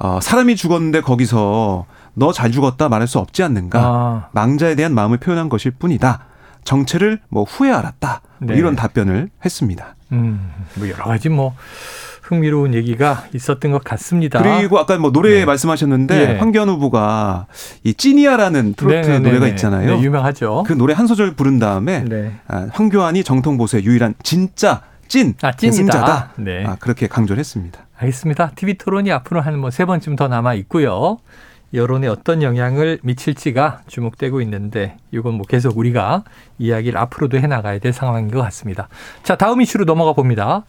[0.00, 3.78] 어, 사람이 죽었는데 거기서 너 잘 죽었다 말할 수 없지 않는가.
[3.80, 4.28] 아.
[4.32, 6.24] 망자에 대한 마음을 표현한 것일 뿐이다.
[6.64, 8.22] 정체를 뭐 후에 알았다.
[8.38, 8.58] 뭐 네.
[8.58, 9.94] 이런 답변을 했습니다.
[10.10, 11.54] 음, 뭐 여러 가지 뭐
[12.28, 14.42] 흥미로운 얘기가 있었던 것 같습니다.
[14.42, 15.44] 그리고 아까 뭐 노래 네.
[15.46, 16.38] 말씀하셨는데 예.
[16.38, 17.46] 황교안 후보가
[17.84, 19.18] 이 찐이야라는 트로트 네네네네.
[19.28, 19.96] 노래가 있잖아요.
[19.96, 20.64] 네, 유명하죠.
[20.66, 22.32] 그 노래 한 소절 부른 다음에 네.
[22.46, 25.52] 아, 황교안이 정통 보수의 유일한 진짜 찐 아.
[25.52, 26.32] 계승자다.
[26.36, 26.66] 네.
[26.66, 27.80] 아, 그렇게 강조를 했습니다.
[27.96, 28.52] 알겠습니다.
[28.54, 31.16] TV 토론이 앞으로 한 뭐 세 번쯤 더 남아 있고요.
[31.74, 36.24] 여론에 어떤 영향을 미칠지가 주목되고 있는데 이건 뭐 계속 우리가
[36.58, 38.88] 이야기를 앞으로도 해 나가야 될 상황인 것 같습니다.
[39.22, 40.64] 자 다음 이슈로 넘어가 봅니다.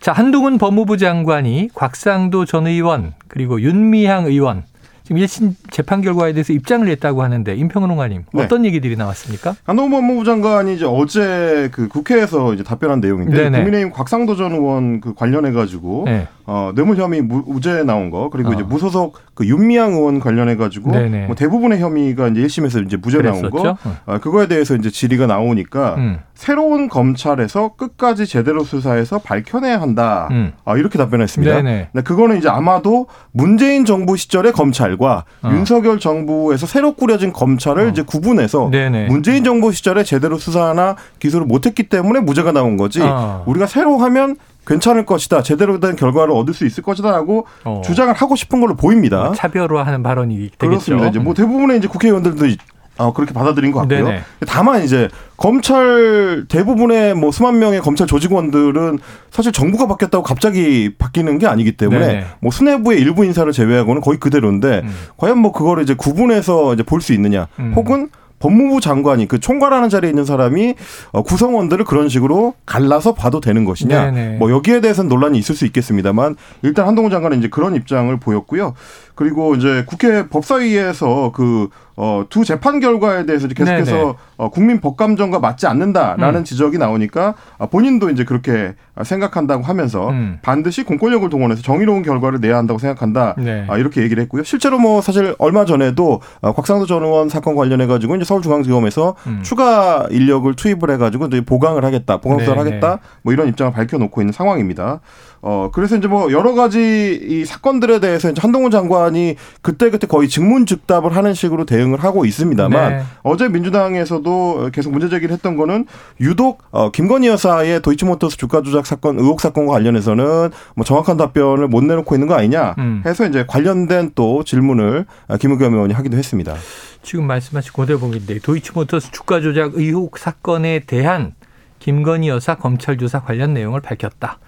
[0.00, 4.62] 자 한동훈 법무부 장관이 곽상도 전 의원 그리고 윤미향 의원
[5.02, 8.44] 지금 1심 재판 결과에 대해서 입장을 냈다고 하는데 임평은 홍아님 네.
[8.44, 9.56] 어떤 얘기들이 나왔습니까?
[9.64, 13.58] 한동훈 법무부 장관이 이제 어제 그 국회에서 이제 답변한 내용인데 네네.
[13.58, 16.28] 국민의힘 곽상도 전 의원 그 관련해 가지고 네.
[16.46, 18.52] 어, 뇌물 혐의 무, 무죄 나온 거 그리고 어.
[18.52, 20.90] 이제 무소속 그 윤미향 의원 관련해 가지고.
[20.90, 23.70] 뭐 대부분의 혐의가 이제 1심에서 이제 무죄 나온 거?
[23.70, 23.96] 어.
[24.04, 26.18] 아, 그거에 대해서 이제 질의가 나오니까 음.
[26.34, 30.26] 새로운 검찰에서 끝까지 제대로 수사해서 밝혀내야 한다.
[30.32, 30.54] 음.
[30.64, 31.54] 아, 이렇게 답변했습니다.
[31.54, 31.88] 네네.
[31.92, 35.50] 근데 그거는 이제 아마도 문재인 정부 시절의 검찰과 어.
[35.52, 39.06] 윤석열 정부에서 새로 꾸려진 검찰을 이제 구분해서 네네.
[39.06, 43.00] 문재인 정부 시절에 제대로 수사나 기소를 못했기 때문에 무죄가 나온 거지.
[43.02, 43.44] 어.
[43.46, 44.34] 우리가 새로 하면
[44.68, 45.42] 괜찮을 것이다.
[45.42, 47.80] 제대로 된 결과를 얻을 수 있을 것이다라고 어.
[47.84, 49.24] 주장을 하고 싶은 걸로 보입니다.
[49.24, 50.58] 뭐 차별화하는 발언이 되겠죠.
[50.58, 51.08] 그렇습니다.
[51.08, 52.56] 이제 뭐 대부분의 이제 국회의원들도 이-
[53.00, 54.06] 어, 그렇게 받아들인 것 같고요.
[54.06, 54.20] 네네.
[54.48, 58.98] 다만 이제 검찰 대부분의 뭐 수만 명의 검찰 조직원들은
[59.30, 62.26] 사실 정부가 바뀌었다고 갑자기 바뀌는 게 아니기 때문에 네네.
[62.40, 64.94] 뭐 수뇌부의 일부 인사를 제외하고는 거의 그대로인데 음.
[65.16, 67.72] 과연 뭐 그거를 이제 구분해서 이제 볼 수 있느냐 음.
[67.76, 70.74] 혹은 법무부 장관이 그 총괄하는 자리에 있는 사람이
[71.12, 74.10] 어, 구성원들을 그런 식으로 갈라서 봐도 되는 것이냐.
[74.10, 74.36] 네네.
[74.38, 78.74] 뭐 여기에 대해서는 논란이 있을 수 있겠습니다만 일단 한동훈 장관은 이제 그런 입장을 보였고요.
[79.18, 84.14] 그리고 이제 국회 법사위에서 그 어, 두 재판 결과에 대해서 계속해서 네네.
[84.36, 86.44] 어, 국민 법감정과 맞지 않는다라는 음.
[86.44, 90.38] 지적이 나오니까 아, 본인도 이제 그렇게 생각한다고 하면서 음.
[90.42, 93.34] 반드시 공권력을 동원해서 정의로운 결과를 내야 한다고 생각한다.
[93.38, 93.66] 네.
[93.66, 94.44] 아, 이렇게 얘기를 했고요.
[94.44, 99.40] 실제로 뭐 사실 얼마 전에도 어, 곽상도 전 의원 사건 관련해 가지고 이제 서울중앙지검에서 음.
[99.42, 104.20] 추가 인력을 투입을 해가지고 이제 보강을 하겠다, 보강 수사를 네, 하겠다, 뭐 이런 입장을 밝혀놓고
[104.20, 105.00] 있는 상황입니다.
[105.40, 110.28] 어 그래서 이제 뭐 여러 가지 이 사건들에 대해서 이제 한동훈 장관이 그때 그때 거의
[110.28, 113.02] 직문즉답을 하는 식으로 대응을 하고 있습니다만 네.
[113.22, 115.86] 어제 민주당에서도 계속 문제 제기를 했던 거는
[116.20, 121.84] 유독 어, 김건희 여사의 도이치모터스 주가 조작 사건 의혹 사건과 관련해서는 뭐 정확한 답변을 못
[121.84, 123.02] 내놓고 있는 거 아니냐 음.
[123.06, 126.54] 해서 이제 관련된 또 질문을 아, 김의겸 의원이 하기도 했습니다.
[127.02, 131.34] 지금 말씀하신 고대봉인데 도이치모터스 주가 조작 의혹 사건에 대한
[131.78, 134.38] 김건희 여사 검찰 조사 관련 내용을 밝혔다.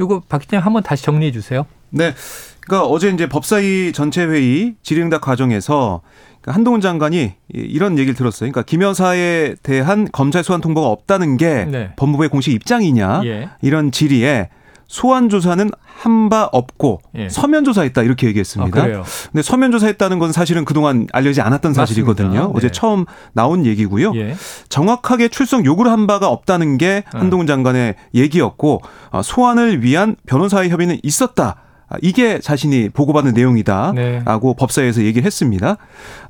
[0.00, 1.66] 이거 박 기자님 한번 다시 정리해 주세요.
[1.90, 2.14] 네.
[2.60, 6.02] 그러니까 어제 이제 법사위 전체 회의 질의응답 과정에서
[6.40, 8.50] 그러니까 한동훈 장관이 이런 얘기를 들었어요.
[8.50, 11.92] 그러니까 김 여사에 대한 검찰 소환 통보가 없다는 게 네.
[11.96, 13.48] 법무부의 공식 입장이냐 예.
[13.60, 14.48] 이런 질의에
[14.90, 17.28] 소환 조사는 한바 없고 예.
[17.28, 18.82] 서면 조사했다 이렇게 아, 얘기했습니다.
[18.82, 19.04] 그래요.
[19.30, 22.28] 근데 서면 조사했다는 건 사실은 그동안 알려지지 않았던 사실이거든요.
[22.28, 22.58] 맞습니다.
[22.58, 22.72] 어제 네.
[22.72, 24.12] 처음 나온 얘기고요.
[24.16, 24.34] 예.
[24.68, 27.18] 정확하게 출석 요구를 한 바가 없다는 게 어.
[27.18, 28.80] 한동훈 장관의 얘기였고
[29.12, 31.54] 어, 소환을 위한 변호사의 협의는 있었다.
[31.88, 33.92] 아, 이게 자신이 보고받은 내용이다.
[33.94, 34.22] 네.
[34.24, 35.76] 라고 법사위에서 얘기를 했습니다.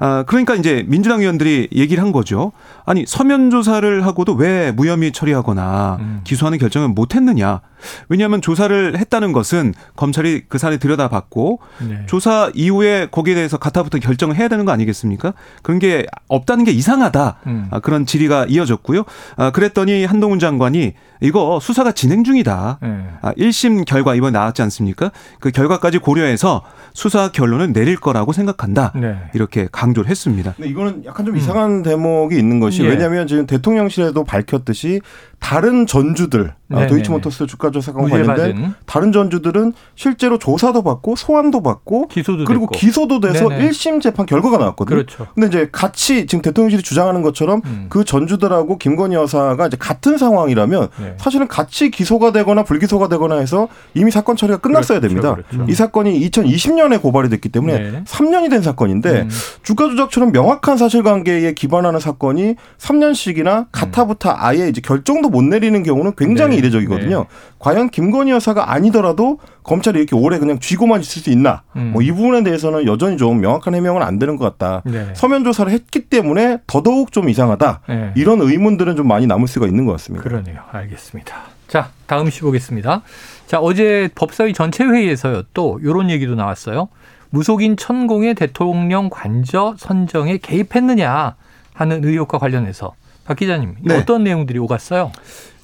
[0.00, 2.52] 아, 그러니까 이제 민주당 의원들이 얘기를 한 거죠.
[2.84, 6.20] 아니, 서면 조사를 하고도 왜 무혐의 처리하거나 음.
[6.24, 7.60] 기소하는 결정을 못 했느냐.
[8.08, 12.02] 왜냐하면 조사를 했다는 것은 검찰이 그 사안을 들여다봤고 네.
[12.06, 15.34] 조사 이후에 거기에 대해서 가타부터 결정을 해야 되는 거 아니겠습니까?
[15.62, 17.38] 그런 게 없다는 게 이상하다.
[17.46, 17.68] 음.
[17.70, 19.04] 아, 그런 질의가 이어졌고요.
[19.36, 22.78] 아, 그랬더니 한동훈 장관이 이거 수사가 진행 중이다.
[22.82, 23.04] 예.
[23.20, 25.12] 아, 1심 결과 이번 나왔지 않습니까?
[25.38, 26.62] 그 결과까지 고려해서
[26.94, 28.92] 수사 결론을 내릴 거라고 생각한다.
[28.96, 29.16] 네.
[29.34, 30.54] 이렇게 강조를 했습니다.
[30.56, 32.86] 근데 이거는 약간 좀 이상한 대목이 있는 것이 음.
[32.86, 32.90] 예.
[32.90, 35.00] 왜냐하면 지금 대통령실에도 밝혔듯이
[35.38, 36.88] 다른 전주들 아, 네네네.
[36.88, 42.44] 도이치모터스 주가 조 사건 무죄 관련된 받은 다른 전주들은 실제로 조사도 받고 소환도 받고 기소도
[42.44, 42.78] 그리고 됐고.
[42.78, 43.64] 기소도 돼서 네네.
[43.64, 44.96] 일 1심 재판 결과가 나왔거든요.
[44.96, 45.26] 그렇죠.
[45.34, 47.86] 근데 이제 같이 지금 대통령실이 주장하는 것처럼 음.
[47.88, 51.14] 그 전주들하고 김건희 여사가 이제 같은 상황이라면 네.
[51.18, 55.34] 사실은 같이 기소가 되거나 불기소가 되거나 해서 이미 사건 처리가 끝났어야 그렇죠, 됩니다.
[55.34, 55.70] 그렇죠.
[55.70, 58.04] 이 사건이 2020년에 고발이 됐기 때문에 네.
[58.04, 59.30] 3년이 된 사건인데 음.
[59.62, 66.56] 주가 조작처럼 명확한 사실관계에 기반하는 사건이 3년씩이나 가타부타 아예 이제 결정도 못 내리는 경우는 굉장히
[66.56, 66.59] 네.
[66.60, 67.18] 이례적이거든요.
[67.18, 67.24] 네.
[67.58, 71.62] 과연 김건희 여사가 아니더라도 검찰이 이렇게 오래 그냥 쥐고만 있을 수 있나?
[71.76, 71.90] 음.
[71.92, 74.82] 뭐이 부분에 대해서는 여전히 좀 명확한 해명은 안 되는 것 같다.
[74.84, 75.08] 네.
[75.14, 77.80] 서면 조사를 했기 때문에 더더욱 좀 이상하다.
[77.88, 78.12] 네.
[78.14, 80.22] 이런 의문들은 좀 많이 남을 수가 있는 것 같습니다.
[80.22, 80.60] 그러네요.
[80.70, 81.36] 알겠습니다.
[81.66, 83.02] 자, 다음 시 보겠습니다.
[83.46, 85.42] 자, 어제 법사위 전체 회의에서요.
[85.54, 86.88] 또 이런 얘기도 나왔어요.
[87.30, 91.36] 무속인 천공의 대통령 관저 선정에 개입했느냐
[91.72, 92.92] 하는 의혹과 관련해서
[93.24, 93.96] 박 기자님 네.
[93.96, 95.12] 어떤 내용들이 오갔어요?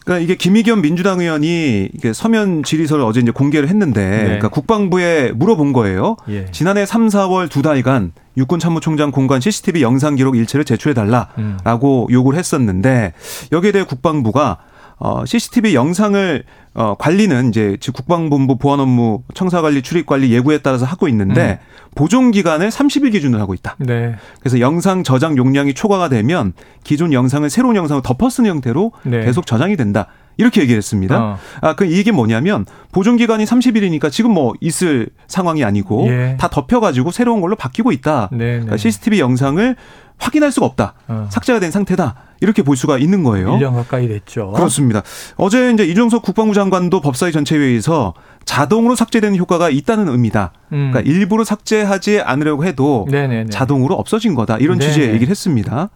[0.06, 4.22] 그러니까 이게 김의겸 민주당 의원이 이게 서면 질의서를 어제 이제 공개를 했는데 네.
[4.22, 6.16] 그러니까 국방부에 물어본 거예요.
[6.28, 6.46] 예.
[6.52, 10.94] 지난해 3, 4월 두 달간 육군 참모총장 공간 CCTV 영상 기록 일체를 제출해 음.
[10.94, 13.14] 달라라고 요구를 했었는데
[13.50, 14.58] 여기에 대해 국방부가
[14.98, 20.58] 어 CCTV 영상을 어 관리는 이제 즉 국방본부 보안 업무 청사 관리 출입 관리 예고에
[20.58, 21.58] 따라서 하고 있는데
[21.94, 23.76] 보존 기간을 30일 기준으로 하고 있다.
[23.78, 24.14] 네.
[24.40, 26.52] 그래서 영상 저장 용량이 초과가 되면
[26.84, 29.24] 기존 영상을 새로운 영상을 덮어 쓰는 형태로 네.
[29.24, 30.06] 계속 저장이 된다.
[30.38, 31.18] 이렇게 얘기를 했습니다.
[31.18, 31.38] 어.
[31.62, 36.36] 아, 그 이게 뭐냐면 보존 기간이 30일이니까 지금 뭐 있을 상황이 아니고 예.
[36.38, 38.28] 다 덮여 가지고 새로운 걸로 바뀌고 있다.
[38.32, 38.52] 네, 네.
[38.52, 39.76] 그러니까 CCTV 영상을
[40.18, 40.94] 확인할 수가 없다.
[41.08, 41.28] 어.
[41.30, 42.16] 삭제가 된 상태다.
[42.40, 43.56] 이렇게 볼 수가 있는 거예요.
[43.56, 44.52] 1년 가까이 됐죠.
[44.52, 45.02] 그렇습니다.
[45.36, 50.52] 어제 이제 이준석 국방부 장관도 법사위 전체회의에서 자동으로 삭제되는 효과가 있다는 의미다.
[50.72, 50.90] 음.
[50.92, 53.50] 그러니까 일부러 삭제하지 않으려고 해도 네네네.
[53.50, 54.56] 자동으로 없어진 거다.
[54.58, 54.92] 이런 네네.
[54.92, 55.90] 취지의 얘기를 했습니다.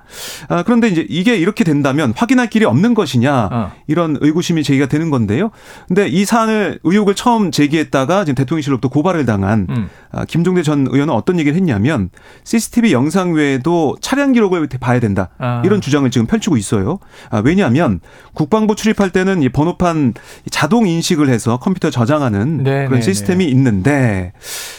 [0.48, 3.72] 아, 그런데 이제 이게 이렇게 된다면 확인할 길이 없는 것이냐 어.
[3.86, 5.50] 이런 의구심이 제기가 되는 건데요.
[5.88, 9.88] 근데 이 사안을 의혹을 처음 제기했다가 지금 대통령실로부터 고발을 당한 음.
[10.10, 12.10] 아, 김종대 전 의원은 어떤 얘기를 했냐면
[12.44, 15.30] CCTV 영상 외에도 차량 기록을 봐야 된다.
[15.38, 15.62] 아.
[15.64, 16.98] 이런 주장을 지금 펼치고 있어요.
[17.30, 18.00] 아, 왜냐하면
[18.34, 20.14] 국방부 출입할 때는 이 번호판
[20.50, 24.32] 자동 인식을 해서 컴퓨터 저장하는 네, 그런 네, 시스템이 있는데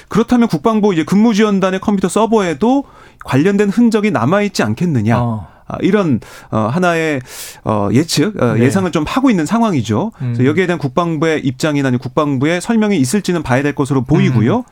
[0.08, 2.86] 그렇다면 국방부 이제 근무지원단의 컴퓨터 서버에도
[3.26, 5.22] 관련된 흔적이 남아 있지 않겠느냐.
[5.22, 5.52] 어.
[5.72, 7.22] 아, 이런 어, 하나의
[7.64, 8.64] 어, 예측 어, 네.
[8.64, 10.12] 예상을 좀 하고 있는 상황이죠.
[10.18, 10.46] 그래서 음.
[10.46, 14.06] 여기에 대한 국방부의 입장이나 국방부의 설명이 있을지는 봐야 될 것으로 음.
[14.06, 14.66] 보이고요.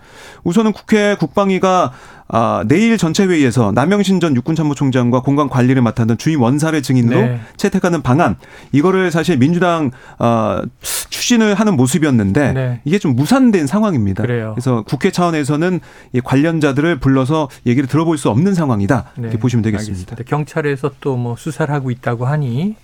[0.44, 1.94] 우선은 국회 국방위가
[2.32, 7.40] 아, 내일 전체 회의에서 남영신 전 육군참모총장과 공간 관리를 맡았던 주임 원사를 증인으로 네.
[7.58, 8.36] 채택하는 방안
[8.72, 12.82] 이거를 사실 민주당 어, 추진을 하는 모습이었는데 네.
[12.86, 14.24] 이게 좀 무산된 상황입니다.
[14.24, 14.52] 그래요.
[14.56, 15.80] 그래서 국회 차원에서는
[16.14, 20.12] 이 관련자들을 불러서 얘기를 들어볼 수 없는 상황이다 이렇게 네, 보시면 되겠습니다.
[20.12, 20.24] 알겠습니다.
[20.30, 22.76] 경찰에서 또 뭐 수사를 하고 있다고 하니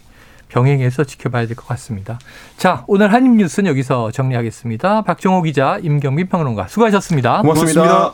[0.49, 2.19] 병행해서 지켜봐야 될 것 같습니다.
[2.58, 5.01] 자, 오늘 한입 뉴스는 여기서 정리하겠습니다.
[5.03, 7.41] 박정호 기자, 임경민 평론가 수고하셨습니다.
[7.41, 7.81] 고맙습니다.
[7.81, 8.13] 고맙습니다.